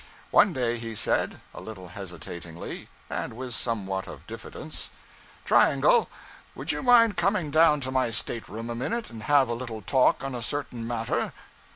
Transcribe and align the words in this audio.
One 0.31 0.51
day 0.51 0.79
he 0.79 0.95
said, 0.95 1.41
a 1.53 1.61
little 1.61 1.89
hesitatingly, 1.89 2.89
and 3.07 3.33
with 3.33 3.53
somewhat 3.53 4.07
of 4.07 4.25
diffidence 4.25 4.89
'Triangle, 5.45 6.09
would 6.55 6.71
you 6.71 6.81
mind 6.81 7.17
coming 7.17 7.51
down 7.51 7.81
to 7.81 7.91
my 7.91 8.09
stateroom 8.09 8.71
a 8.71 8.73
minute, 8.73 9.11
and 9.11 9.21
have 9.21 9.47
a 9.47 9.53
little 9.53 9.83
talk 9.83 10.23
on 10.23 10.33
a 10.33 10.41
certain 10.41 10.87
matter?' 10.87 11.33